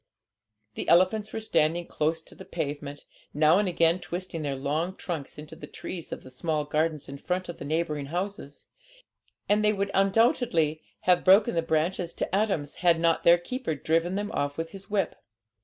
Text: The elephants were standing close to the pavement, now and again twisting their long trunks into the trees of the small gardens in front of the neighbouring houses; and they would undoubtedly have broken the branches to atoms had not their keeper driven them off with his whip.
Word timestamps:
The 0.73 0.89
elephants 0.89 1.31
were 1.31 1.39
standing 1.39 1.85
close 1.85 2.23
to 2.23 2.33
the 2.33 2.43
pavement, 2.43 3.05
now 3.35 3.59
and 3.59 3.67
again 3.69 3.99
twisting 3.99 4.41
their 4.41 4.55
long 4.55 4.95
trunks 4.95 5.37
into 5.37 5.55
the 5.55 5.67
trees 5.67 6.11
of 6.11 6.23
the 6.23 6.31
small 6.31 6.65
gardens 6.65 7.07
in 7.07 7.19
front 7.19 7.47
of 7.49 7.59
the 7.59 7.65
neighbouring 7.65 8.07
houses; 8.07 8.65
and 9.47 9.63
they 9.63 9.73
would 9.73 9.91
undoubtedly 9.93 10.81
have 11.01 11.23
broken 11.23 11.53
the 11.53 11.61
branches 11.61 12.15
to 12.15 12.35
atoms 12.35 12.77
had 12.77 12.99
not 12.99 13.23
their 13.23 13.37
keeper 13.37 13.75
driven 13.75 14.15
them 14.15 14.31
off 14.31 14.57
with 14.57 14.71
his 14.71 14.89
whip. 14.89 15.17